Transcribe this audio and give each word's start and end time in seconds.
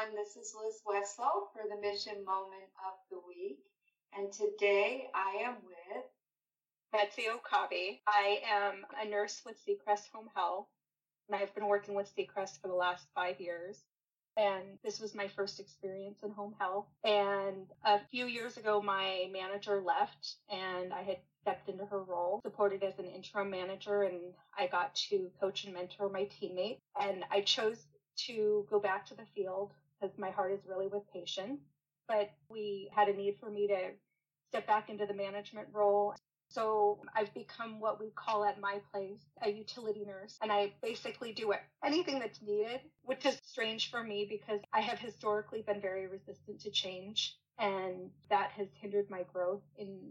everyone. 0.00 0.16
This 0.16 0.36
is 0.36 0.54
Liz 0.54 0.80
Wessel 0.86 1.48
for 1.52 1.62
the 1.68 1.80
Mission 1.80 2.24
Moment 2.24 2.70
of 2.86 2.94
the 3.10 3.18
Week. 3.26 3.58
And 4.16 4.32
today 4.32 5.08
I 5.14 5.42
am 5.44 5.56
with 5.64 6.04
Betsy 6.92 7.24
Okabe. 7.28 7.98
I 8.06 8.40
am 8.48 8.84
a 9.02 9.08
nurse 9.08 9.42
with 9.44 9.56
Seacrest 9.66 10.10
Home 10.12 10.28
Health, 10.34 10.66
and 11.28 11.40
I've 11.40 11.54
been 11.54 11.66
working 11.66 11.94
with 11.94 12.10
Seacrest 12.16 12.60
for 12.60 12.68
the 12.68 12.74
last 12.74 13.06
five 13.14 13.40
years. 13.40 13.78
And 14.36 14.78
this 14.84 15.00
was 15.00 15.14
my 15.14 15.28
first 15.28 15.60
experience 15.60 16.20
in 16.22 16.30
home 16.30 16.54
health. 16.58 16.86
And 17.04 17.66
a 17.84 17.98
few 18.10 18.26
years 18.26 18.56
ago, 18.56 18.80
my 18.80 19.28
manager 19.32 19.82
left, 19.82 20.36
and 20.50 20.94
I 20.94 21.02
had 21.02 21.18
stepped 21.42 21.68
into 21.68 21.84
her 21.84 22.02
role, 22.02 22.40
supported 22.42 22.82
as 22.82 22.98
an 22.98 23.06
interim 23.06 23.50
manager, 23.50 24.02
and 24.02 24.20
I 24.56 24.66
got 24.66 24.94
to 25.10 25.30
coach 25.40 25.64
and 25.64 25.74
mentor 25.74 26.08
my 26.08 26.24
teammates. 26.24 26.80
And 26.98 27.24
I 27.30 27.40
chose 27.40 27.84
to 28.26 28.66
go 28.70 28.80
back 28.80 29.06
to 29.06 29.14
the 29.14 29.26
field 29.34 29.72
because 30.00 30.16
my 30.18 30.30
heart 30.30 30.52
is 30.52 30.60
really 30.68 30.86
with 30.86 31.02
patients. 31.12 31.62
But 32.08 32.30
we 32.48 32.90
had 32.94 33.08
a 33.08 33.14
need 33.14 33.36
for 33.40 33.50
me 33.50 33.68
to 33.68 33.90
step 34.48 34.66
back 34.66 34.90
into 34.90 35.06
the 35.06 35.14
management 35.14 35.68
role. 35.72 36.14
So 36.48 36.98
I've 37.14 37.32
become 37.34 37.78
what 37.78 38.00
we 38.00 38.10
call 38.16 38.44
at 38.44 38.60
my 38.60 38.80
place 38.92 39.24
a 39.42 39.50
utility 39.50 40.04
nurse. 40.04 40.36
And 40.42 40.50
I 40.50 40.72
basically 40.82 41.32
do 41.32 41.54
anything 41.84 42.18
that's 42.18 42.42
needed, 42.42 42.80
which 43.04 43.24
is 43.24 43.38
strange 43.44 43.90
for 43.90 44.02
me 44.02 44.26
because 44.28 44.60
I 44.72 44.80
have 44.80 44.98
historically 44.98 45.62
been 45.62 45.80
very 45.80 46.08
resistant 46.08 46.60
to 46.62 46.70
change. 46.70 47.36
And 47.58 48.10
that 48.30 48.50
has 48.52 48.66
hindered 48.80 49.08
my 49.10 49.22
growth 49.32 49.62
in 49.76 50.10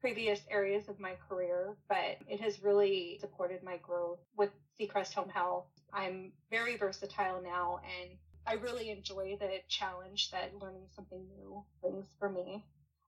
previous 0.00 0.40
areas 0.50 0.88
of 0.88 1.00
my 1.00 1.14
career, 1.28 1.76
but 1.88 2.18
it 2.28 2.40
has 2.40 2.62
really 2.62 3.18
supported 3.20 3.62
my 3.62 3.78
growth 3.78 4.18
with 4.36 4.50
Seacrest 4.78 5.14
Home 5.14 5.28
Health. 5.28 5.64
I'm 5.92 6.32
very 6.50 6.76
versatile 6.76 7.40
now 7.42 7.80
and 8.00 8.10
I 8.46 8.54
really 8.54 8.90
enjoy 8.90 9.36
the 9.40 9.60
challenge 9.68 10.30
that 10.30 10.58
learning 10.60 10.86
something 10.94 11.26
new 11.36 11.64
brings 11.80 12.06
for 12.18 12.28
me. 12.28 12.64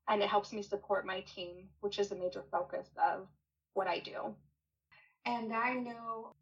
And 0.09 0.23
it 0.23 0.28
helps 0.28 0.53
me 0.53 0.62
support 0.62 1.05
my 1.05 1.20
team, 1.34 1.69
which 1.81 1.98
is 1.98 2.12
a 2.12 2.17
major 2.17 2.45
focus 2.51 2.87
of 2.97 3.27
what 3.75 3.89
I 3.89 3.98
do. 3.98 4.34
And 5.25 5.53
I 5.53 5.75
know 5.75 6.34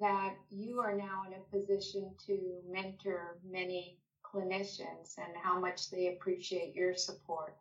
that 0.00 0.34
you 0.50 0.80
are 0.80 0.96
now 0.96 1.24
in 1.26 1.34
a 1.34 1.56
position 1.56 2.14
to 2.26 2.60
mentor 2.68 3.38
many 3.48 3.98
clinicians 4.24 5.18
and 5.18 5.36
how 5.42 5.58
much 5.58 5.90
they 5.90 6.08
appreciate 6.08 6.74
your 6.74 6.94
support. 6.94 7.56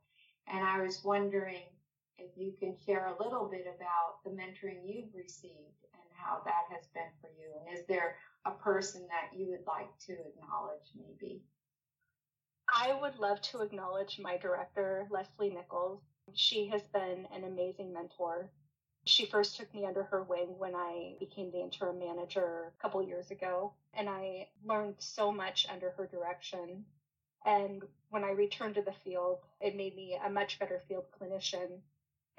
And 0.47 0.63
I 0.65 0.81
was 0.81 1.03
wondering 1.03 1.63
if 2.17 2.31
you 2.37 2.53
can 2.59 2.75
share 2.85 3.07
a 3.07 3.23
little 3.23 3.49
bit 3.49 3.65
about 3.75 4.23
the 4.23 4.31
mentoring 4.31 4.81
you've 4.85 5.13
received 5.15 5.85
and 5.93 6.03
how 6.15 6.41
that 6.45 6.73
has 6.73 6.87
been 6.93 7.11
for 7.21 7.29
you. 7.37 7.51
And 7.59 7.77
is 7.77 7.85
there 7.87 8.15
a 8.45 8.51
person 8.51 9.07
that 9.07 9.37
you 9.37 9.47
would 9.47 9.65
like 9.67 9.89
to 10.07 10.13
acknowledge, 10.13 10.91
maybe? 10.95 11.41
I 12.73 12.93
would 13.01 13.17
love 13.17 13.41
to 13.41 13.61
acknowledge 13.61 14.19
my 14.19 14.37
director, 14.37 15.07
Leslie 15.09 15.49
Nichols. 15.49 16.01
She 16.35 16.67
has 16.67 16.83
been 16.93 17.27
an 17.33 17.43
amazing 17.43 17.93
mentor. 17.93 18.51
She 19.05 19.25
first 19.25 19.57
took 19.57 19.73
me 19.73 19.85
under 19.85 20.03
her 20.03 20.23
wing 20.23 20.55
when 20.57 20.75
I 20.75 21.15
became 21.19 21.51
the 21.51 21.61
interim 21.61 21.99
manager 21.99 22.71
a 22.77 22.81
couple 22.81 23.01
years 23.01 23.31
ago, 23.31 23.73
and 23.93 24.07
I 24.09 24.47
learned 24.63 24.95
so 24.99 25.31
much 25.31 25.67
under 25.71 25.91
her 25.91 26.05
direction. 26.05 26.85
And 27.45 27.83
when 28.09 28.23
I 28.23 28.31
returned 28.31 28.75
to 28.75 28.81
the 28.81 28.93
field, 29.03 29.39
it 29.61 29.75
made 29.75 29.95
me 29.95 30.19
a 30.23 30.29
much 30.29 30.59
better 30.59 30.83
field 30.87 31.05
clinician 31.19 31.79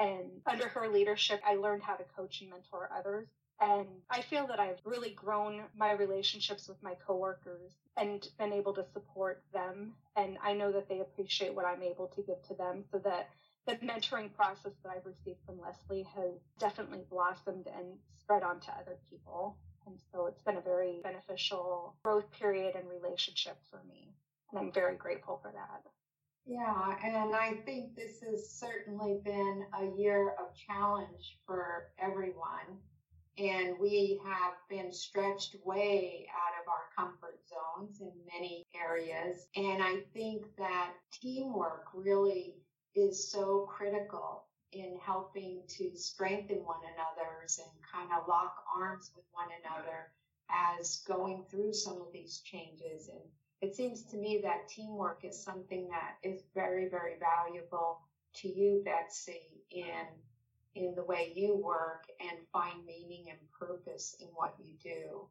and 0.01 0.41
under 0.47 0.67
her 0.69 0.89
leadership, 0.89 1.43
I 1.47 1.57
learned 1.57 1.83
how 1.83 1.95
to 1.95 2.05
coach 2.17 2.41
and 2.41 2.51
mentor 2.51 2.89
others. 2.97 3.29
And 3.61 3.87
I 4.09 4.23
feel 4.23 4.47
that 4.47 4.59
I've 4.59 4.81
really 4.85 5.11
grown 5.11 5.63
my 5.77 5.93
relationships 5.93 6.67
with 6.67 6.83
my 6.83 6.95
coworkers 7.07 7.73
and 7.97 8.27
been 8.39 8.55
able 8.55 8.73
to 8.75 8.85
support 8.95 9.43
them. 9.53 9.93
And 10.17 10.39
I 10.43 10.55
know 10.55 10.73
that 10.73 10.89
they 10.89 11.01
appreciate 11.01 11.55
what 11.55 11.67
I'm 11.67 11.83
able 11.83 12.09
to 12.09 12.23
give 12.23 12.43
to 12.49 12.55
them 12.55 12.85
so 12.91 12.99
that 13.05 13.29
the 13.67 13.75
mentoring 13.87 14.33
process 14.35 14.73
that 14.83 14.93
I've 14.97 15.05
received 15.05 15.41
from 15.45 15.61
Leslie 15.61 16.07
has 16.15 16.33
definitely 16.59 17.05
blossomed 17.11 17.67
and 17.67 17.99
spread 18.19 18.43
on 18.43 18.61
to 18.61 18.73
other 18.73 18.97
people. 19.11 19.59
And 19.87 19.99
so 20.11 20.27
it's 20.27 20.43
been 20.43 20.57
a 20.57 20.63
very 20.63 21.01
beneficial 21.03 21.97
growth 22.03 22.31
period 22.33 22.77
and 22.77 22.89
relationship 22.89 23.59
for 23.71 23.83
me. 23.89 24.15
And 24.51 24.59
I'm 24.59 24.73
very 24.73 24.97
grateful 24.97 25.39
for 25.43 25.53
that. 25.53 25.83
Yeah, 26.47 26.97
and 27.05 27.35
I 27.35 27.61
think 27.65 27.95
this 27.95 28.21
has 28.23 28.51
certainly 28.51 29.21
been 29.25 29.65
a 29.79 29.97
year 29.97 30.31
of 30.31 30.55
challenge 30.55 31.39
for 31.47 31.91
everyone. 31.99 32.81
And 33.39 33.79
we 33.79 34.21
have 34.25 34.55
been 34.69 34.93
stretched 34.93 35.57
way 35.65 36.27
out 36.35 36.61
of 36.63 36.69
our 36.69 36.85
comfort 36.97 37.41
zones 37.49 38.01
in 38.01 38.13
many 38.35 38.67
areas. 38.75 39.49
And 39.57 39.83
I 39.83 40.01
think 40.13 40.45
that 40.59 40.93
teamwork 41.13 41.87
really 41.95 42.57
is 42.95 43.31
so 43.31 43.67
critical 43.71 44.45
in 44.73 44.99
helping 45.05 45.63
to 45.69 45.97
strengthen 45.97 46.59
one 46.59 46.81
another's 46.95 47.59
and 47.59 47.71
kind 47.83 48.11
of 48.13 48.29
lock 48.29 48.55
arms 48.77 49.11
with 49.17 49.25
one 49.33 49.49
another 49.65 50.13
as 50.49 51.03
going 51.07 51.45
through 51.51 51.73
some 51.73 52.01
of 52.01 52.13
these 52.13 52.41
changes 52.41 53.09
and 53.09 53.21
it 53.61 53.77
seems 53.77 54.05
to 54.05 54.17
me 54.17 54.41
that 54.43 54.69
teamwork 54.69 55.21
is 55.23 55.43
something 55.43 55.89
that 55.89 56.17
is 56.23 56.43
very, 56.55 56.89
very 56.89 57.17
valuable 57.19 58.01
to 58.37 58.49
you, 58.49 58.83
Betsy, 58.85 59.63
in 59.71 60.07
in 60.75 60.95
the 60.95 61.05
way 61.05 61.33
you 61.35 61.57
work 61.57 62.05
and 62.21 62.39
find 62.53 62.85
meaning 62.87 63.27
and 63.29 63.39
purpose 63.59 64.17
in 64.21 64.29
what 64.29 64.55
you 64.63 64.75
do. 64.83 65.27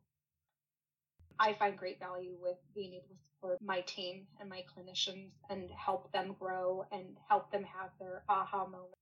I 1.39 1.53
find 1.53 1.77
great 1.77 1.99
value 1.99 2.35
with 2.41 2.57
being 2.75 2.93
able 2.93 3.07
to 3.07 3.21
support 3.33 3.61
my 3.61 3.81
team 3.81 4.27
and 4.39 4.49
my 4.49 4.63
clinicians 4.75 5.31
and 5.49 5.69
help 5.71 6.11
them 6.11 6.35
grow 6.37 6.85
and 6.91 7.17
help 7.29 7.51
them 7.51 7.63
have 7.63 7.91
their 7.99 8.23
aha 8.27 8.65
moment 8.65 8.95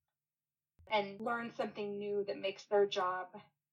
and 0.91 1.19
learn 1.19 1.51
something 1.57 1.97
new 1.97 2.23
that 2.27 2.39
makes 2.39 2.63
their 2.65 2.85
job 2.85 3.27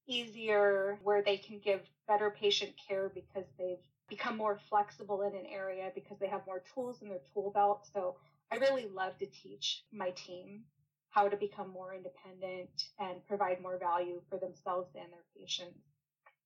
easier, 0.06 0.98
where 1.02 1.22
they 1.22 1.36
can 1.36 1.58
give 1.58 1.80
better 2.08 2.30
patient 2.30 2.72
care 2.88 3.10
because 3.14 3.46
they've 3.58 3.78
become 4.08 4.36
more 4.36 4.58
flexible 4.68 5.22
in 5.22 5.34
an 5.34 5.46
area 5.46 5.90
because 5.94 6.18
they 6.18 6.26
have 6.26 6.46
more 6.46 6.62
tools 6.74 7.00
in 7.02 7.08
their 7.08 7.20
tool 7.32 7.50
belt. 7.50 7.86
So 7.92 8.16
I 8.52 8.56
really 8.56 8.88
love 8.94 9.16
to 9.18 9.26
teach 9.26 9.82
my 9.92 10.10
team 10.10 10.64
how 11.14 11.28
to 11.28 11.36
become 11.36 11.70
more 11.70 11.94
independent 11.94 12.88
and 12.98 13.24
provide 13.28 13.62
more 13.62 13.78
value 13.78 14.20
for 14.28 14.36
themselves 14.36 14.90
and 14.96 15.12
their 15.12 15.24
patients. 15.38 15.78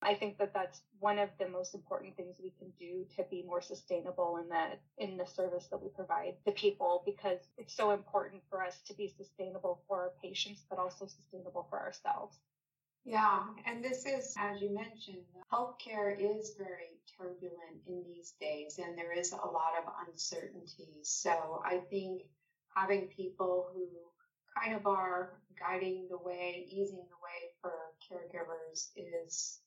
I 0.02 0.14
think 0.14 0.38
that 0.38 0.52
that's 0.54 0.82
one 1.00 1.18
of 1.18 1.30
the 1.40 1.48
most 1.48 1.74
important 1.74 2.16
things 2.16 2.36
we 2.40 2.52
can 2.58 2.70
do 2.78 3.04
to 3.16 3.24
be 3.30 3.42
more 3.42 3.62
sustainable 3.62 4.36
in 4.36 4.48
the 4.48 4.66
in 4.98 5.16
the 5.16 5.26
service 5.26 5.66
that 5.70 5.82
we 5.82 5.88
provide 5.88 6.34
to 6.44 6.52
people 6.52 7.02
because 7.04 7.38
it's 7.56 7.74
so 7.74 7.90
important 7.90 8.42
for 8.48 8.62
us 8.62 8.80
to 8.86 8.94
be 8.94 9.08
sustainable 9.08 9.80
for 9.88 9.96
our 10.02 10.12
patients 10.22 10.64
but 10.70 10.78
also 10.78 11.06
sustainable 11.06 11.66
for 11.68 11.80
ourselves. 11.80 12.38
Yeah, 13.04 13.40
and 13.64 13.82
this 13.82 14.04
is, 14.04 14.34
as 14.38 14.60
you 14.60 14.72
mentioned, 14.74 15.24
healthcare 15.50 16.14
is 16.14 16.54
very 16.58 17.00
turbulent 17.16 17.80
in 17.86 18.04
these 18.06 18.34
days, 18.38 18.78
and 18.78 18.98
there 18.98 19.12
is 19.12 19.32
a 19.32 19.36
lot 19.36 19.72
of 19.80 19.90
uncertainty. 20.06 21.00
So 21.02 21.62
I 21.64 21.78
think 21.90 22.22
having 22.74 23.08
people 23.08 23.70
who 23.72 23.88
kind 24.60 24.74
of 24.74 24.86
are 24.86 25.40
guiding 25.58 26.06
the 26.10 26.18
way, 26.18 26.66
easing 26.68 27.04
the 27.08 27.20
way 27.22 27.50
for 27.60 27.72
caregivers 28.10 28.88
is 28.96 29.60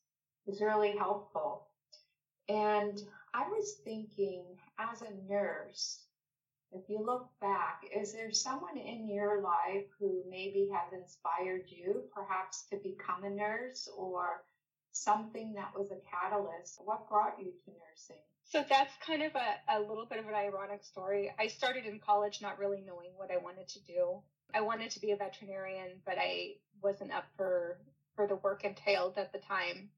is 0.47 0.61
really 0.61 0.95
helpful. 0.97 1.67
And 2.49 2.99
I 3.33 3.47
was 3.47 3.75
thinking, 3.83 4.43
as 4.79 5.01
a 5.03 5.31
nurse, 5.31 6.05
if 6.71 6.89
you 6.89 7.05
look 7.05 7.29
back, 7.39 7.83
is 7.95 8.13
there 8.13 8.31
someone 8.31 8.77
in 8.77 9.07
your 9.07 9.41
life 9.41 9.85
who 9.99 10.23
maybe 10.29 10.69
has 10.73 10.93
inspired 10.93 11.65
you 11.67 12.03
perhaps 12.13 12.63
to 12.71 12.77
become 12.77 13.23
a 13.23 13.29
nurse 13.29 13.89
or 13.95 14.43
something 14.91 15.53
that 15.53 15.71
was 15.77 15.91
a 15.91 15.99
catalyst? 16.09 16.79
What 16.83 17.09
brought 17.09 17.37
you 17.39 17.51
to 17.65 17.71
nursing? 17.71 18.23
So 18.43 18.63
that's 18.67 18.93
kind 19.05 19.23
of 19.23 19.31
a, 19.35 19.77
a 19.77 19.79
little 19.79 20.05
bit 20.05 20.19
of 20.19 20.27
an 20.27 20.33
ironic 20.33 20.83
story. 20.83 21.33
I 21.39 21.47
started 21.47 21.85
in 21.85 21.99
college 21.99 22.41
not 22.41 22.59
really 22.59 22.83
knowing 22.85 23.11
what 23.15 23.31
I 23.31 23.37
wanted 23.37 23.67
to 23.69 23.79
do. 23.85 24.21
I 24.53 24.61
wanted 24.61 24.91
to 24.91 24.99
be 24.99 25.11
a 25.11 25.15
veterinarian, 25.15 26.01
but 26.05 26.17
I 26.17 26.55
wasn't 26.81 27.11
up 27.11 27.25
for 27.37 27.77
for 28.15 28.27
the 28.27 28.35
work 28.35 28.63
entailed 28.65 29.17
at 29.17 29.31
the 29.31 29.39
time 29.39 29.89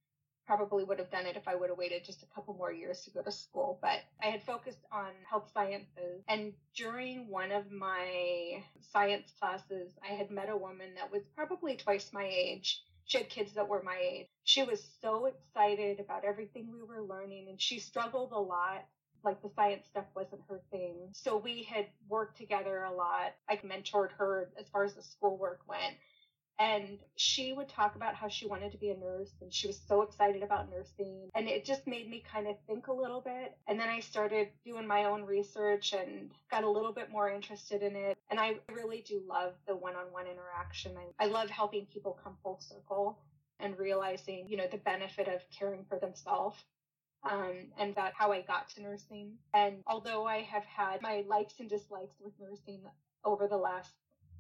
probably 0.45 0.83
would 0.83 0.99
have 0.99 1.09
done 1.09 1.25
it 1.25 1.37
if 1.37 1.47
I 1.47 1.55
would 1.55 1.69
have 1.69 1.77
waited 1.77 2.03
just 2.03 2.23
a 2.23 2.35
couple 2.35 2.53
more 2.53 2.71
years 2.71 3.03
to 3.03 3.11
go 3.11 3.21
to 3.21 3.31
school. 3.31 3.79
But 3.81 3.99
I 4.21 4.27
had 4.27 4.43
focused 4.43 4.85
on 4.91 5.11
health 5.29 5.49
sciences. 5.53 6.23
And 6.27 6.53
during 6.75 7.29
one 7.29 7.51
of 7.51 7.71
my 7.71 8.63
science 8.91 9.31
classes, 9.39 9.91
I 10.03 10.13
had 10.13 10.31
met 10.31 10.49
a 10.49 10.57
woman 10.57 10.95
that 10.95 11.11
was 11.11 11.23
probably 11.35 11.75
twice 11.75 12.11
my 12.13 12.25
age. 12.25 12.81
She 13.05 13.17
had 13.17 13.29
kids 13.29 13.53
that 13.53 13.67
were 13.67 13.83
my 13.83 13.97
age. 13.97 14.27
She 14.43 14.63
was 14.63 14.83
so 15.01 15.25
excited 15.25 15.99
about 15.99 16.25
everything 16.25 16.71
we 16.71 16.83
were 16.83 17.03
learning 17.03 17.47
and 17.49 17.61
she 17.61 17.79
struggled 17.79 18.31
a 18.31 18.39
lot 18.39 18.85
like 19.23 19.41
the 19.41 19.49
science 19.55 19.85
stuff 19.87 20.05
wasn't 20.15 20.41
her 20.49 20.61
thing. 20.71 21.09
So 21.13 21.37
we 21.37 21.63
had 21.63 21.87
worked 22.09 22.37
together 22.37 22.83
a 22.83 22.93
lot. 22.93 23.33
I 23.49 23.57
mentored 23.57 24.11
her 24.17 24.49
as 24.59 24.67
far 24.69 24.83
as 24.83 24.93
the 24.93 25.03
schoolwork 25.03 25.61
went. 25.67 25.95
And 26.59 26.99
she 27.15 27.51
would 27.51 27.67
talk 27.67 27.95
about 27.95 28.13
how 28.13 28.27
she 28.27 28.45
wanted 28.45 28.71
to 28.73 28.77
be 28.77 28.91
a 28.91 28.97
nurse 28.97 29.31
and 29.41 29.51
she 29.51 29.65
was 29.65 29.81
so 29.87 30.03
excited 30.03 30.43
about 30.43 30.69
nursing. 30.69 31.29
And 31.33 31.47
it 31.47 31.65
just 31.65 31.87
made 31.87 32.07
me 32.09 32.23
kind 32.31 32.47
of 32.47 32.55
think 32.67 32.87
a 32.87 32.93
little 32.93 33.21
bit. 33.21 33.57
And 33.67 33.79
then 33.79 33.89
I 33.89 34.01
started 34.01 34.49
doing 34.63 34.85
my 34.85 35.05
own 35.05 35.23
research 35.23 35.93
and 35.93 36.29
got 36.51 36.63
a 36.63 36.69
little 36.69 36.93
bit 36.93 37.09
more 37.09 37.29
interested 37.29 37.81
in 37.81 37.95
it. 37.95 38.17
And 38.29 38.39
I 38.39 38.57
really 38.71 39.03
do 39.07 39.21
love 39.27 39.53
the 39.67 39.75
one 39.75 39.95
on 39.95 40.11
one 40.11 40.27
interaction. 40.27 40.93
I, 41.19 41.25
I 41.25 41.27
love 41.27 41.49
helping 41.49 41.87
people 41.87 42.19
come 42.23 42.37
full 42.43 42.59
circle 42.59 43.17
and 43.59 43.77
realizing, 43.79 44.45
you 44.47 44.57
know, 44.57 44.67
the 44.71 44.77
benefit 44.77 45.27
of 45.27 45.41
caring 45.57 45.85
for 45.89 45.97
themselves 45.97 46.63
um, 47.29 47.71
and 47.77 47.95
that's 47.95 48.17
how 48.17 48.31
I 48.31 48.41
got 48.41 48.69
to 48.71 48.81
nursing. 48.81 49.33
And 49.53 49.77
although 49.87 50.25
I 50.25 50.41
have 50.41 50.65
had 50.65 51.01
my 51.01 51.23
likes 51.27 51.55
and 51.59 51.69
dislikes 51.69 52.15
with 52.19 52.33
nursing 52.39 52.81
over 53.23 53.47
the 53.47 53.57
last 53.57 53.91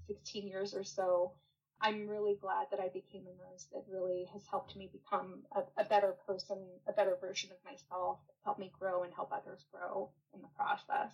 16 0.07 0.47
years 0.47 0.73
or 0.73 0.83
so, 0.83 1.33
I'm 1.81 2.07
really 2.07 2.37
glad 2.39 2.67
that 2.71 2.79
I 2.79 2.87
became 2.87 3.23
a 3.23 3.37
nurse. 3.37 3.67
It 3.73 3.83
really 3.89 4.25
has 4.31 4.45
helped 4.49 4.75
me 4.75 4.89
become 4.91 5.43
a, 5.55 5.81
a 5.81 5.85
better 5.85 6.15
person, 6.25 6.57
a 6.87 6.93
better 6.93 7.17
version 7.19 7.51
of 7.51 7.57
myself, 7.69 8.19
help 8.43 8.59
me 8.59 8.71
grow 8.77 9.03
and 9.03 9.13
help 9.13 9.31
others 9.33 9.65
grow 9.71 10.09
in 10.33 10.41
the 10.41 10.47
process. 10.55 11.11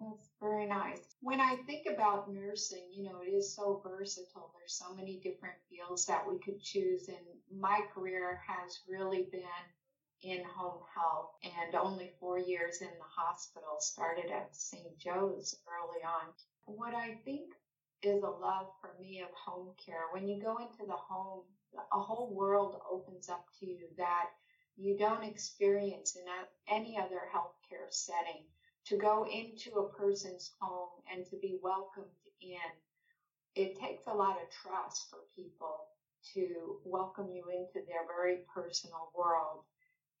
That's 0.00 0.30
very 0.40 0.66
nice. 0.66 1.16
When 1.20 1.40
I 1.40 1.56
think 1.66 1.86
about 1.92 2.32
nursing, 2.32 2.86
you 2.90 3.04
know, 3.04 3.20
it 3.20 3.30
is 3.30 3.54
so 3.54 3.82
versatile. 3.84 4.50
There's 4.58 4.72
so 4.74 4.94
many 4.94 5.20
different 5.22 5.56
fields 5.68 6.06
that 6.06 6.24
we 6.26 6.38
could 6.38 6.62
choose. 6.62 7.08
And 7.08 7.18
my 7.54 7.80
career 7.94 8.40
has 8.46 8.80
really 8.88 9.28
been 9.30 9.42
in 10.22 10.42
home 10.44 10.80
health 10.94 11.32
and 11.42 11.74
only 11.74 12.12
four 12.20 12.38
years 12.38 12.80
in 12.80 12.88
the 12.88 13.22
hospital, 13.22 13.76
started 13.80 14.30
at 14.30 14.54
St. 14.54 14.98
Joe's 14.98 15.56
early 15.68 16.02
on. 16.02 16.32
What 16.66 16.94
I 16.94 17.16
think 17.24 17.52
is 18.02 18.22
a 18.22 18.28
love 18.28 18.68
for 18.80 18.90
me 19.00 19.22
of 19.22 19.28
home 19.34 19.74
care. 19.84 20.04
When 20.12 20.28
you 20.28 20.40
go 20.42 20.58
into 20.58 20.86
the 20.86 20.96
home, 20.96 21.42
a 21.92 22.00
whole 22.00 22.34
world 22.34 22.80
opens 22.90 23.28
up 23.28 23.46
to 23.60 23.66
you 23.66 23.88
that 23.96 24.30
you 24.76 24.96
don't 24.96 25.24
experience 25.24 26.16
in 26.16 26.24
any 26.68 26.98
other 26.98 27.20
healthcare 27.34 27.90
setting. 27.90 28.44
To 28.86 28.98
go 28.98 29.26
into 29.26 29.78
a 29.78 29.92
person's 29.94 30.52
home 30.60 30.90
and 31.10 31.24
to 31.26 31.36
be 31.36 31.58
welcomed 31.62 32.06
in, 32.42 32.58
it 33.54 33.78
takes 33.80 34.02
a 34.06 34.14
lot 34.14 34.36
of 34.36 34.50
trust 34.50 35.08
for 35.08 35.20
people 35.34 35.86
to 36.34 36.80
welcome 36.84 37.30
you 37.30 37.44
into 37.50 37.86
their 37.86 38.06
very 38.06 38.40
personal 38.54 39.10
world 39.16 39.64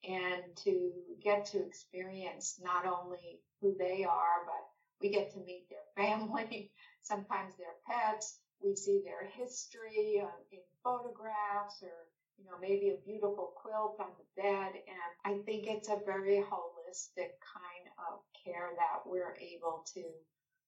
and 0.08 0.42
to 0.64 0.92
get 1.22 1.46
to 1.46 1.64
experience 1.64 2.60
not 2.62 2.86
only 2.86 3.40
who 3.60 3.74
they 3.78 4.04
are, 4.04 4.44
but 4.44 4.68
we 5.00 5.08
get 5.10 5.32
to 5.32 5.38
meet 5.40 5.66
their 5.68 5.86
family, 5.96 6.70
sometimes 7.02 7.54
their 7.56 7.76
pets. 7.86 8.38
We 8.62 8.76
see 8.76 9.02
their 9.04 9.28
history 9.28 10.22
uh, 10.22 10.28
in 10.52 10.60
photographs 10.82 11.82
or, 11.82 12.08
you 12.38 12.44
know, 12.46 12.56
maybe 12.60 12.90
a 12.90 13.04
beautiful 13.04 13.52
quilt 13.56 13.96
on 14.00 14.08
the 14.18 14.42
bed. 14.42 14.72
And 14.72 15.10
I 15.24 15.42
think 15.44 15.66
it's 15.66 15.88
a 15.88 16.00
very 16.06 16.36
holistic 16.36 17.36
kind 17.44 17.86
of 18.08 18.20
care 18.44 18.70
that 18.76 19.02
we're 19.04 19.36
able 19.36 19.84
to, 19.94 20.04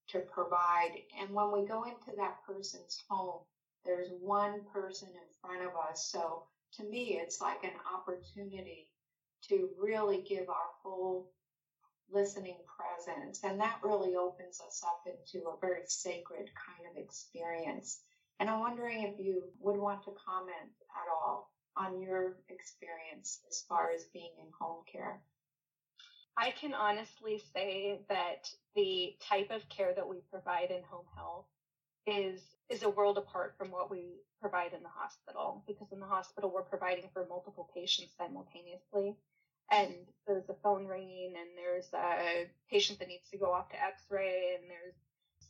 to 0.08 0.18
provide. 0.26 0.92
And 1.20 1.30
when 1.30 1.52
we 1.52 1.66
go 1.66 1.84
into 1.84 2.16
that 2.18 2.38
person's 2.46 3.02
home, 3.08 3.40
there's 3.84 4.10
one 4.20 4.60
person 4.72 5.08
in 5.08 5.28
front 5.40 5.62
of 5.62 5.72
us. 5.90 6.08
So 6.10 6.42
to 6.74 6.84
me, 6.84 7.18
it's 7.22 7.40
like 7.40 7.64
an 7.64 7.78
opportunity 7.94 8.88
to 9.48 9.70
really 9.78 10.24
give 10.28 10.48
our 10.48 10.70
full 10.82 11.30
listening 12.10 12.58
presence. 12.78 13.42
And 13.44 13.60
that 13.60 13.80
really 13.82 14.14
opens 14.16 14.60
us 14.60 14.82
up 14.84 15.02
into 15.06 15.48
a 15.48 15.60
very 15.60 15.82
sacred 15.86 16.50
kind 16.54 16.90
of 16.90 17.02
experience. 17.02 18.00
And 18.38 18.50
I'm 18.50 18.60
wondering 18.60 19.02
if 19.02 19.18
you 19.18 19.42
would 19.60 19.78
want 19.78 20.02
to 20.04 20.12
comment 20.26 20.70
at 20.90 21.10
all 21.10 21.50
on 21.76 22.00
your 22.00 22.36
experience 22.48 23.40
as 23.50 23.64
far 23.68 23.90
as 23.94 24.04
being 24.12 24.32
in 24.40 24.50
home 24.58 24.82
care. 24.90 25.20
I 26.36 26.50
can 26.50 26.74
honestly 26.74 27.42
say 27.54 28.00
that 28.08 28.48
the 28.74 29.14
type 29.26 29.50
of 29.50 29.66
care 29.68 29.94
that 29.94 30.06
we 30.06 30.16
provide 30.30 30.70
in 30.70 30.82
home 30.82 31.06
health 31.16 31.46
is 32.06 32.42
is 32.68 32.82
a 32.82 32.90
world 32.90 33.18
apart 33.18 33.54
from 33.56 33.70
what 33.70 33.90
we 33.90 34.20
provide 34.40 34.72
in 34.72 34.82
the 34.82 34.88
hospital 34.88 35.62
because 35.66 35.86
in 35.92 36.00
the 36.00 36.06
hospital 36.06 36.50
we're 36.52 36.62
providing 36.62 37.08
for 37.12 37.26
multiple 37.28 37.70
patients 37.74 38.12
simultaneously. 38.18 39.16
And 39.70 39.94
there's 40.26 40.48
a 40.48 40.54
phone 40.62 40.86
ringing 40.86 41.34
and 41.36 41.50
there's 41.56 41.88
a 41.92 42.46
patient 42.70 42.98
that 43.00 43.08
needs 43.08 43.28
to 43.30 43.38
go 43.38 43.52
off 43.52 43.68
to 43.70 43.82
x-ray 43.82 44.56
and 44.58 44.70
there's 44.70 44.94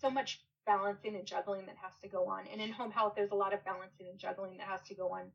so 0.01 0.11
much 0.11 0.41
balancing 0.67 1.15
and 1.15 1.27
juggling 1.27 1.67
that 1.67 1.77
has 1.83 1.93
to 2.03 2.09
go 2.09 2.27
on. 2.29 2.45
And 2.53 2.61
in 2.61 2.73
home 2.73 2.91
health 2.91 3.15
there's 3.17 3.31
a 3.31 3.37
lot 3.37 3.55
of 3.55 3.65
balancing 3.65 4.09
and 4.11 4.19
juggling 4.19 4.59
that 4.59 4.69
has 4.69 4.83
to 4.89 4.95
go 4.95 5.13
on. 5.13 5.31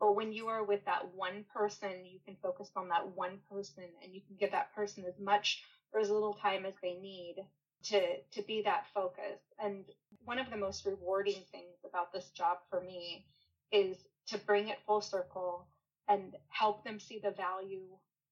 But 0.00 0.16
when 0.16 0.32
you 0.32 0.48
are 0.48 0.64
with 0.64 0.84
that 0.84 1.14
one 1.14 1.44
person 1.52 2.04
you 2.04 2.18
can 2.24 2.36
focus 2.42 2.70
on 2.76 2.88
that 2.88 3.16
one 3.16 3.38
person 3.50 3.84
and 4.02 4.14
you 4.14 4.20
can 4.26 4.36
give 4.38 4.52
that 4.52 4.74
person 4.74 5.04
as 5.06 5.18
much 5.18 5.62
or 5.92 6.00
as 6.00 6.10
little 6.10 6.34
time 6.34 6.64
as 6.66 6.74
they 6.82 6.94
need 6.94 7.36
to 7.84 8.18
to 8.32 8.42
be 8.42 8.62
that 8.62 8.86
focus 8.94 9.40
and 9.62 9.84
one 10.24 10.38
of 10.38 10.50
the 10.50 10.56
most 10.56 10.84
rewarding 10.86 11.42
things 11.52 11.78
about 11.84 12.12
this 12.12 12.30
job 12.30 12.58
for 12.70 12.80
me 12.80 13.24
is 13.72 13.96
to 14.26 14.38
bring 14.38 14.68
it 14.68 14.78
full 14.86 15.00
circle 15.00 15.66
and 16.08 16.36
help 16.48 16.84
them 16.84 16.98
see 16.98 17.18
the 17.18 17.30
value 17.30 17.86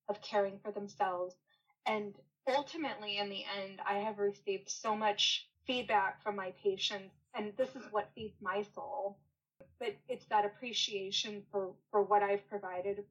of 0.08 0.20
caring 0.20 0.58
for 0.62 0.70
themselves. 0.72 1.34
And 1.86 2.14
ultimately, 2.46 3.18
in 3.18 3.28
the 3.28 3.44
end, 3.44 3.80
I 3.86 3.94
have 3.94 4.18
received 4.18 4.68
so 4.70 4.96
much 4.96 5.46
feedback 5.66 6.22
from 6.22 6.36
my 6.36 6.52
patients, 6.62 7.14
and 7.34 7.52
this 7.56 7.74
is 7.76 7.82
what 7.90 8.10
feeds 8.14 8.36
my 8.40 8.62
soul. 8.74 9.18
But 9.78 9.94
it's 10.08 10.26
that 10.26 10.44
appreciation 10.44 11.42
for, 11.50 11.72
for 11.90 12.02
what 12.02 12.22
I've 12.22 12.46
provided 12.48 13.04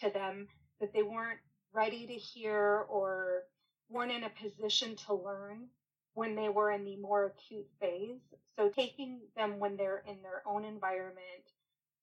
to 0.00 0.10
them 0.10 0.48
that 0.80 0.92
they 0.92 1.02
weren't 1.02 1.38
ready 1.72 2.06
to 2.06 2.14
hear 2.14 2.84
or 2.88 3.44
weren't 3.88 4.12
in 4.12 4.24
a 4.24 4.30
position 4.30 4.96
to 5.06 5.14
learn 5.14 5.68
when 6.16 6.34
they 6.34 6.48
were 6.48 6.72
in 6.72 6.84
the 6.84 6.96
more 6.96 7.26
acute 7.26 7.68
phase. 7.80 8.20
So 8.56 8.68
taking 8.68 9.20
them 9.36 9.58
when 9.58 9.76
they're 9.76 10.02
in 10.08 10.22
their 10.22 10.42
own 10.46 10.64
environment 10.64 11.46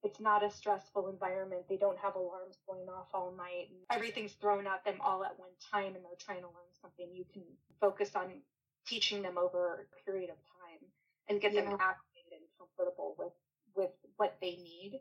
it's 0.04 0.20
not 0.20 0.44
a 0.44 0.52
stressful 0.52 1.08
environment. 1.08 1.64
They 1.70 1.78
don't 1.78 1.98
have 1.98 2.16
alarms 2.16 2.58
going 2.68 2.88
off 2.90 3.08
all 3.14 3.34
night. 3.36 3.70
And 3.72 3.80
everything's 3.90 4.34
thrown 4.34 4.68
at 4.68 4.84
them 4.84 4.98
all 5.02 5.24
at 5.24 5.40
one 5.40 5.50
time 5.72 5.96
and 5.96 6.04
they're 6.04 6.20
trying 6.20 6.42
to 6.42 6.48
learn 6.48 6.72
something. 6.82 7.08
You 7.14 7.24
can 7.32 7.44
focus 7.80 8.12
on 8.16 8.42
teaching 8.86 9.22
them 9.22 9.38
over 9.38 9.88
a 9.88 10.06
period 10.06 10.30
of 10.30 10.36
time 10.36 10.84
and 11.30 11.40
get 11.40 11.54
yeah. 11.54 11.62
them 11.62 11.72
acclimated 11.80 12.34
and 12.34 12.42
comfortable 12.58 13.16
with, 13.18 13.32
with 13.76 13.92
what 14.18 14.36
they 14.42 14.58
need. 14.58 15.00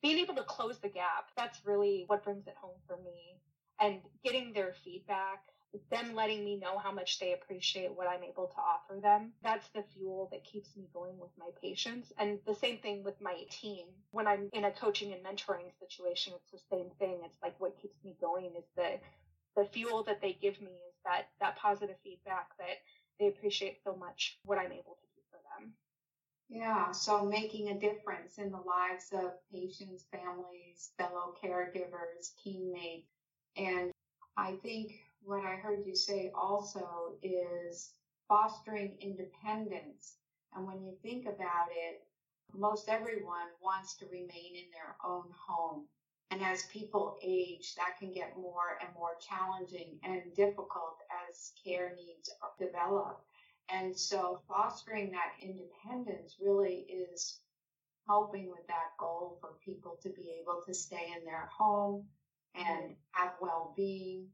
Being 0.00 0.18
able 0.18 0.34
to 0.36 0.42
close 0.42 0.78
the 0.78 0.88
gap, 0.88 1.28
that's 1.36 1.60
really 1.66 2.04
what 2.06 2.24
brings 2.24 2.46
it 2.46 2.54
home 2.58 2.80
for 2.86 2.96
me. 2.96 3.36
And 3.78 4.00
getting 4.24 4.52
their 4.54 4.74
feedback 4.84 5.42
them 5.90 6.14
letting 6.14 6.44
me 6.44 6.56
know 6.56 6.78
how 6.78 6.92
much 6.92 7.18
they 7.18 7.32
appreciate 7.32 7.96
what 7.96 8.08
I'm 8.08 8.24
able 8.24 8.48
to 8.48 8.60
offer 8.60 9.00
them. 9.00 9.32
That's 9.42 9.68
the 9.68 9.84
fuel 9.94 10.28
that 10.32 10.44
keeps 10.44 10.76
me 10.76 10.88
going 10.92 11.18
with 11.18 11.30
my 11.38 11.50
patients. 11.62 12.12
And 12.18 12.38
the 12.46 12.54
same 12.54 12.78
thing 12.78 13.04
with 13.04 13.20
my 13.20 13.44
team. 13.50 13.86
When 14.10 14.26
I'm 14.26 14.48
in 14.52 14.64
a 14.64 14.70
coaching 14.70 15.12
and 15.12 15.24
mentoring 15.24 15.70
situation, 15.78 16.32
it's 16.36 16.50
the 16.50 16.76
same 16.76 16.90
thing. 16.98 17.20
It's 17.24 17.38
like 17.42 17.54
what 17.58 17.80
keeps 17.80 18.02
me 18.04 18.16
going 18.20 18.52
is 18.58 18.64
the 18.76 18.98
the 19.56 19.64
fuel 19.64 20.04
that 20.04 20.20
they 20.20 20.38
give 20.40 20.60
me 20.60 20.70
is 20.70 20.94
that 21.04 21.28
that 21.40 21.56
positive 21.56 21.96
feedback 22.04 22.48
that 22.58 22.78
they 23.18 23.26
appreciate 23.28 23.78
so 23.84 23.94
much 23.94 24.38
what 24.44 24.58
I'm 24.58 24.72
able 24.72 24.96
to 25.00 25.06
do 25.14 25.20
for 25.30 25.38
them. 25.58 25.72
Yeah, 26.48 26.90
so 26.92 27.24
making 27.24 27.68
a 27.68 27.78
difference 27.78 28.38
in 28.38 28.50
the 28.50 28.58
lives 28.58 29.10
of 29.12 29.32
patients, 29.52 30.06
families, 30.10 30.90
fellow 30.98 31.34
caregivers, 31.42 32.34
teammates. 32.42 33.08
And 33.56 33.92
I 34.36 34.56
think 34.62 34.92
what 35.22 35.44
I 35.44 35.56
heard 35.56 35.84
you 35.86 35.94
say 35.94 36.30
also 36.34 37.16
is 37.22 37.92
fostering 38.28 38.96
independence. 39.00 40.16
And 40.54 40.66
when 40.66 40.82
you 40.82 40.94
think 41.02 41.26
about 41.26 41.68
it, 41.70 42.02
most 42.54 42.88
everyone 42.88 43.48
wants 43.62 43.96
to 43.96 44.06
remain 44.06 44.56
in 44.56 44.70
their 44.72 44.96
own 45.04 45.24
home. 45.46 45.86
And 46.30 46.42
as 46.42 46.64
people 46.72 47.18
age, 47.22 47.74
that 47.76 47.98
can 47.98 48.12
get 48.12 48.36
more 48.36 48.78
and 48.80 48.94
more 48.94 49.16
challenging 49.20 49.98
and 50.04 50.34
difficult 50.34 50.98
as 51.28 51.52
care 51.64 51.94
needs 51.96 52.30
develop. 52.58 53.20
And 53.68 53.96
so 53.96 54.40
fostering 54.48 55.12
that 55.12 55.32
independence 55.42 56.36
really 56.40 56.86
is 56.88 57.40
helping 58.06 58.50
with 58.50 58.66
that 58.68 58.96
goal 58.98 59.38
for 59.40 59.50
people 59.64 59.98
to 60.02 60.10
be 60.10 60.40
able 60.42 60.62
to 60.66 60.74
stay 60.74 61.12
in 61.16 61.24
their 61.24 61.48
home 61.56 62.04
and 62.54 62.96
have 63.12 63.32
well-being 63.40 64.26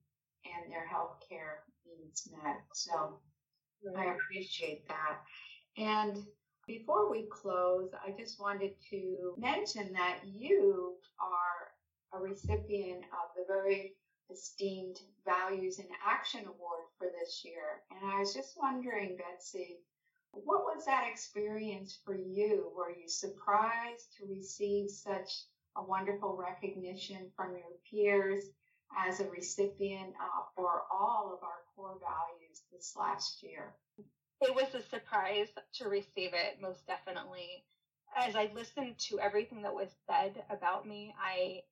and 0.54 0.72
their 0.72 0.86
health 0.86 1.20
care 1.28 1.64
needs 1.86 2.28
met. 2.42 2.60
So 2.74 3.20
right. 3.84 4.08
I 4.08 4.14
appreciate 4.14 4.86
that. 4.88 5.18
And 5.76 6.24
before 6.66 7.10
we 7.10 7.26
close, 7.30 7.90
I 8.04 8.10
just 8.18 8.40
wanted 8.40 8.72
to 8.90 9.34
mention 9.38 9.92
that 9.92 10.18
you 10.24 10.94
are 11.20 12.18
a 12.18 12.22
recipient 12.22 13.04
of 13.04 13.34
the 13.36 13.44
very 13.46 13.94
esteemed 14.32 15.00
Values 15.24 15.78
in 15.78 15.86
Action 16.04 16.40
Award 16.40 16.84
for 16.98 17.08
this 17.20 17.44
year. 17.44 17.82
And 17.90 18.10
I 18.10 18.18
was 18.18 18.34
just 18.34 18.56
wondering, 18.60 19.16
Betsy, 19.16 19.78
What 20.44 20.64
was 20.64 20.84
that 20.84 21.08
experience 21.10 21.98
for 22.04 22.14
you? 22.14 22.70
Were 22.76 22.90
you 22.90 23.08
surprised 23.08 24.14
to 24.18 24.26
receive 24.26 24.90
such 24.90 25.30
a 25.76 25.82
wonderful 25.82 26.36
recognition 26.36 27.30
from 27.36 27.52
your 27.54 27.72
peers 27.90 28.44
as 28.96 29.20
a 29.20 29.28
recipient 29.28 30.14
uh, 30.20 30.42
for 30.54 30.82
all 30.90 31.32
of 31.32 31.42
our 31.42 31.62
core 31.74 31.98
values 32.00 32.62
this 32.72 32.94
last 32.96 33.42
year? 33.42 33.74
It 34.40 34.54
was 34.54 34.74
a 34.74 34.82
surprise 34.82 35.48
to 35.74 35.88
receive 35.88 36.34
it, 36.34 36.60
most 36.60 36.86
definitely. 36.86 37.64
As 38.16 38.36
I 38.36 38.50
listened 38.54 38.98
to 39.08 39.18
everything 39.20 39.62
that 39.62 39.74
was 39.74 39.90
said 40.06 40.44
about 40.50 40.86
me, 40.86 41.14
I 41.20 41.62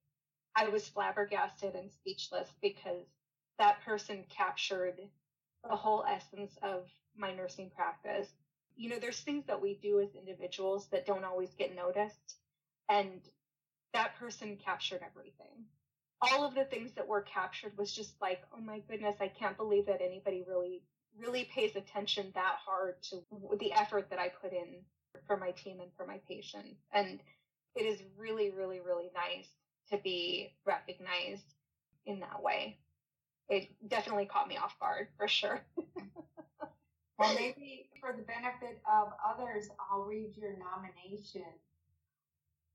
I 0.56 0.68
was 0.68 0.88
flabbergasted 0.88 1.74
and 1.74 1.90
speechless 1.90 2.48
because 2.60 3.06
that 3.58 3.80
person 3.84 4.24
captured 4.28 5.00
the 5.68 5.76
whole 5.76 6.04
essence 6.06 6.56
of 6.62 6.86
my 7.16 7.32
nursing 7.32 7.70
practice. 7.70 8.28
You 8.76 8.90
know, 8.90 8.98
there's 8.98 9.20
things 9.20 9.46
that 9.46 9.60
we 9.60 9.74
do 9.74 10.00
as 10.00 10.14
individuals 10.14 10.88
that 10.90 11.06
don't 11.06 11.24
always 11.24 11.52
get 11.54 11.74
noticed. 11.74 12.36
And 12.88 13.20
that 13.92 14.14
person 14.16 14.56
captured 14.56 15.02
everything. 15.02 15.66
All 16.32 16.44
of 16.44 16.54
the 16.54 16.64
things 16.64 16.92
that 16.94 17.06
were 17.06 17.22
captured 17.22 17.76
was 17.76 17.92
just 17.92 18.14
like, 18.20 18.42
oh 18.54 18.60
my 18.60 18.80
goodness, 18.88 19.16
I 19.20 19.28
can't 19.28 19.56
believe 19.56 19.86
that 19.86 20.00
anybody 20.00 20.44
really, 20.48 20.82
really 21.18 21.44
pays 21.54 21.76
attention 21.76 22.32
that 22.34 22.56
hard 22.64 23.02
to 23.10 23.22
the 23.58 23.72
effort 23.72 24.08
that 24.10 24.18
I 24.18 24.28
put 24.28 24.52
in 24.52 24.84
for 25.26 25.36
my 25.36 25.50
team 25.52 25.80
and 25.80 25.90
for 25.96 26.06
my 26.06 26.18
patients. 26.28 26.80
And 26.92 27.20
it 27.74 27.82
is 27.82 28.00
really, 28.16 28.50
really, 28.50 28.80
really 28.80 29.10
nice 29.14 29.48
to 29.90 29.98
be 29.98 30.52
recognized 30.64 31.54
in 32.06 32.20
that 32.20 32.42
way. 32.42 32.78
It 33.48 33.68
definitely 33.88 34.26
caught 34.26 34.48
me 34.48 34.56
off 34.56 34.78
guard 34.80 35.08
for 35.18 35.28
sure. 35.28 35.60
well, 37.18 37.34
maybe 37.34 37.90
for 38.00 38.14
the 38.16 38.22
benefit 38.22 38.80
of 38.90 39.12
others, 39.24 39.68
I'll 39.90 40.04
read 40.04 40.36
your 40.36 40.52
nomination. 40.58 41.42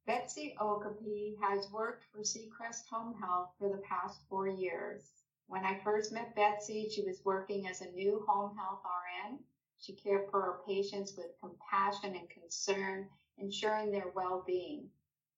Betsy 0.09 0.55
Okabe 0.59 1.35
has 1.39 1.69
worked 1.69 2.03
for 2.05 2.21
Seacrest 2.21 2.87
Home 2.89 3.13
Health 3.13 3.51
for 3.59 3.69
the 3.69 3.77
past 3.77 4.19
four 4.27 4.47
years. 4.47 5.11
When 5.45 5.63
I 5.63 5.77
first 5.83 6.11
met 6.11 6.35
Betsy, 6.35 6.89
she 6.89 7.03
was 7.03 7.23
working 7.23 7.67
as 7.67 7.81
a 7.81 7.91
new 7.91 8.25
home 8.27 8.57
health 8.57 8.81
RN. 8.83 9.37
She 9.77 9.93
cared 9.93 10.31
for 10.31 10.41
her 10.41 10.61
patients 10.65 11.15
with 11.15 11.39
compassion 11.39 12.15
and 12.15 12.27
concern, 12.27 13.07
ensuring 13.37 13.91
their 13.91 14.11
well 14.15 14.43
being. 14.47 14.89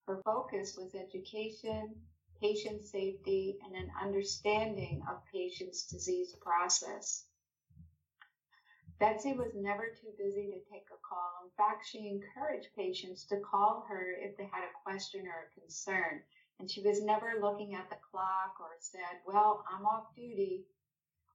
Her 0.06 0.22
focus 0.24 0.74
was 0.74 0.94
education, 0.94 1.94
patient 2.40 2.82
safety, 2.82 3.58
and 3.66 3.76
an 3.76 3.92
understanding 4.00 5.02
of 5.06 5.22
patients' 5.30 5.86
disease 5.86 6.34
process. 6.40 7.26
Betsy 9.02 9.32
was 9.32 9.50
never 9.56 9.86
too 10.00 10.14
busy 10.16 10.46
to 10.46 10.70
take 10.70 10.86
a 10.94 11.02
call. 11.02 11.42
In 11.42 11.50
fact, 11.56 11.84
she 11.84 12.06
encouraged 12.06 12.68
patients 12.76 13.24
to 13.24 13.40
call 13.40 13.84
her 13.88 14.14
if 14.20 14.36
they 14.36 14.44
had 14.44 14.62
a 14.62 14.78
question 14.84 15.26
or 15.26 15.50
a 15.50 15.60
concern. 15.60 16.22
And 16.60 16.70
she 16.70 16.82
was 16.82 17.02
never 17.02 17.40
looking 17.40 17.74
at 17.74 17.90
the 17.90 17.96
clock 17.96 18.54
or 18.60 18.76
said, 18.78 19.18
Well, 19.26 19.64
I'm 19.68 19.86
off 19.86 20.14
duty. 20.14 20.66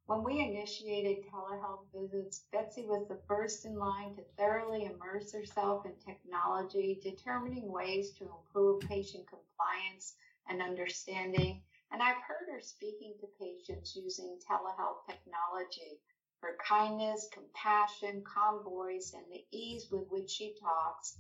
When 0.06 0.24
we 0.24 0.40
initiated 0.40 1.26
telehealth 1.26 1.92
visits, 1.94 2.46
Betsy 2.54 2.86
was 2.86 3.06
the 3.10 3.20
first 3.28 3.66
in 3.66 3.78
line 3.78 4.16
to 4.16 4.24
thoroughly 4.38 4.86
immerse 4.86 5.34
herself 5.34 5.86
in 5.86 5.92
technology, 5.98 7.02
determining 7.04 7.70
ways 7.70 8.12
to 8.12 8.30
improve 8.32 8.80
patient 8.80 9.26
compliance 9.28 10.14
and 10.48 10.62
understanding. 10.62 11.62
And 11.92 12.02
I've 12.02 12.24
heard 12.26 12.48
her 12.50 12.62
speaking 12.62 13.16
to 13.20 13.28
patients 13.38 13.94
using 13.94 14.40
telehealth 14.50 15.04
technology. 15.06 16.00
Her 16.42 16.56
kindness, 16.64 17.30
compassion, 17.34 18.24
calm 18.24 18.64
voice, 18.64 19.14
and 19.14 19.26
the 19.32 19.44
ease 19.52 19.90
with 19.92 20.08
which 20.10 20.30
she 20.30 20.56
talks 20.62 21.18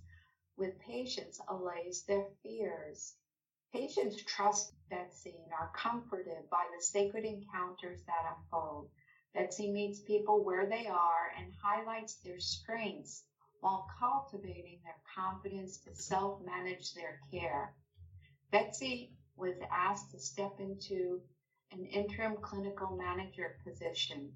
with 0.57 0.79
patients 0.79 1.39
allays 1.47 2.03
their 2.03 2.25
fears. 2.43 3.15
Patients 3.73 4.23
trust 4.23 4.73
Betsy 4.89 5.35
and 5.43 5.53
are 5.53 5.71
comforted 5.75 6.49
by 6.49 6.65
the 6.75 6.81
sacred 6.81 7.25
encounters 7.25 8.03
that 8.05 8.35
unfold. 8.37 8.89
Betsy 9.33 9.71
meets 9.71 9.99
people 10.01 10.43
where 10.43 10.67
they 10.67 10.87
are 10.87 11.31
and 11.37 11.53
highlights 11.63 12.15
their 12.15 12.39
strengths 12.39 13.23
while 13.59 13.87
cultivating 13.99 14.79
their 14.83 15.01
confidence 15.15 15.77
to 15.77 15.95
self 15.95 16.39
manage 16.41 16.93
their 16.93 17.19
care. 17.31 17.73
Betsy 18.51 19.11
was 19.35 19.55
asked 19.71 20.11
to 20.11 20.19
step 20.19 20.59
into 20.59 21.21
an 21.71 21.85
interim 21.85 22.37
clinical 22.37 22.95
manager 22.95 23.57
position. 23.63 24.31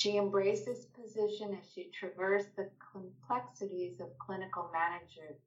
She 0.00 0.16
embraced 0.16 0.64
this 0.64 0.84
position 0.84 1.58
as 1.60 1.72
she 1.72 1.90
traversed 1.90 2.54
the 2.54 2.70
complexities 2.92 3.98
of 3.98 4.16
clinical 4.16 4.70
management 4.72 5.40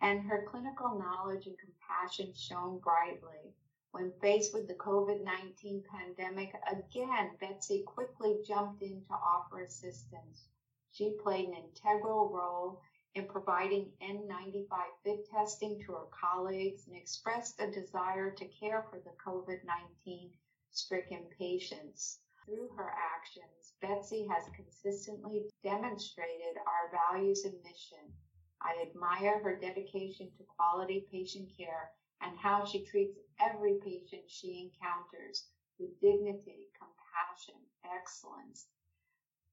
and 0.00 0.22
her 0.22 0.46
clinical 0.48 0.96
knowledge 0.96 1.48
and 1.48 1.58
compassion 1.58 2.32
shone 2.34 2.78
brightly. 2.78 3.52
When 3.90 4.12
faced 4.20 4.54
with 4.54 4.68
the 4.68 4.76
COVID 4.76 5.24
19 5.24 5.82
pandemic, 5.90 6.54
again, 6.70 7.36
Betsy 7.40 7.82
quickly 7.82 8.44
jumped 8.46 8.80
in 8.80 9.04
to 9.06 9.12
offer 9.12 9.62
assistance. 9.62 10.46
She 10.92 11.18
played 11.20 11.48
an 11.48 11.56
integral 11.56 12.28
role 12.28 12.80
in 13.16 13.26
providing 13.26 13.90
N95 14.00 14.68
fit 15.02 15.28
testing 15.28 15.80
to 15.80 15.94
her 15.94 16.06
colleagues 16.12 16.86
and 16.86 16.96
expressed 16.96 17.60
a 17.60 17.72
desire 17.72 18.30
to 18.30 18.44
care 18.46 18.84
for 18.88 19.00
the 19.00 19.16
COVID 19.26 19.64
19 19.64 20.30
stricken 20.70 21.24
patients. 21.36 22.20
Through 22.46 22.68
her 22.76 22.90
actions, 22.90 23.72
Betsy 23.80 24.26
has 24.26 24.50
consistently 24.54 25.50
demonstrated 25.62 26.58
our 26.58 26.90
values 26.90 27.44
and 27.46 27.54
mission. 27.62 28.12
I 28.60 28.82
admire 28.82 29.42
her 29.42 29.56
dedication 29.56 30.30
to 30.36 30.44
quality 30.44 31.06
patient 31.10 31.56
care 31.56 31.92
and 32.20 32.38
how 32.38 32.66
she 32.66 32.84
treats 32.84 33.18
every 33.40 33.78
patient 33.82 34.30
she 34.30 34.70
encounters 34.70 35.48
with 35.78 35.98
dignity, 36.00 36.68
compassion, 36.76 37.60
excellence, 37.82 38.68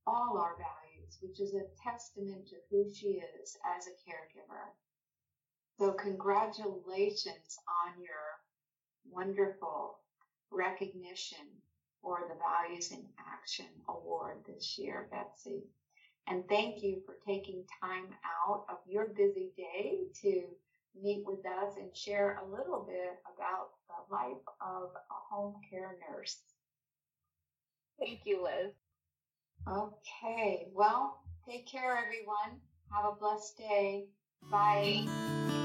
all 0.05 0.37
our 0.37 0.57
values, 0.57 1.17
which 1.21 1.39
is 1.39 1.53
a 1.53 1.69
testament 1.81 2.47
to 2.49 2.57
who 2.69 2.89
she 2.93 3.21
is 3.41 3.57
as 3.65 3.87
a 3.87 3.91
caregiver. 4.03 4.73
So, 5.77 5.93
congratulations 5.93 7.57
on 7.85 8.01
your 8.01 8.41
wonderful 9.05 9.99
recognition 10.51 11.61
for 12.01 12.27
the 12.27 12.35
Values 12.35 12.91
in 12.91 13.03
Action 13.31 13.65
Award 13.89 14.37
this 14.47 14.77
year, 14.77 15.07
Betsy. 15.11 15.63
And 16.27 16.43
thank 16.47 16.83
you 16.83 17.01
for 17.05 17.15
taking 17.25 17.63
time 17.81 18.07
out 18.43 18.65
of 18.69 18.77
your 18.87 19.07
busy 19.07 19.51
day 19.57 20.03
to 20.21 20.43
meet 21.01 21.23
with 21.25 21.45
us 21.45 21.77
and 21.77 21.95
share 21.95 22.39
a 22.41 22.51
little 22.51 22.85
bit 22.87 23.19
about 23.33 23.69
the 23.87 24.13
life 24.13 24.43
of 24.61 24.89
a 24.95 25.35
home 25.35 25.55
care 25.69 25.97
nurse. 26.09 26.37
Thank 27.99 28.21
you, 28.25 28.43
Liz. 28.43 28.73
Okay, 29.67 30.67
well, 30.73 31.21
take 31.47 31.67
care, 31.67 31.97
everyone. 32.03 32.59
Have 32.91 33.13
a 33.13 33.19
blessed 33.19 33.57
day. 33.57 34.05
Bye. 34.49 35.60